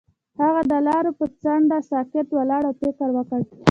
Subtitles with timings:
[0.41, 3.41] هغه د لاره پر څنډه ساکت ولاړ او فکر وکړ.